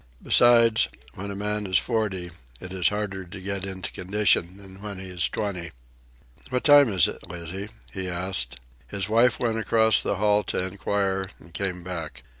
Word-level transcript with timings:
Besides, 0.23 0.87
when 1.13 1.29
a 1.29 1.35
man 1.35 1.67
is 1.67 1.77
forty, 1.77 2.31
it 2.59 2.73
is 2.73 2.87
harder 2.89 3.23
to 3.23 3.39
get 3.39 3.63
into 3.63 3.91
condition 3.91 4.57
than 4.57 4.81
when 4.81 4.97
he 4.97 5.07
is 5.09 5.29
twenty. 5.29 5.73
"What 6.49 6.63
time 6.63 6.89
is 6.89 7.07
it, 7.07 7.27
Lizzie?" 7.29 7.69
he 7.93 8.09
asked. 8.09 8.59
His 8.87 9.07
wife 9.07 9.39
went 9.39 9.59
across 9.59 10.01
the 10.01 10.15
hall 10.15 10.41
to 10.45 10.65
inquire, 10.65 11.29
and 11.37 11.53
came 11.53 11.83
back. 11.83 12.23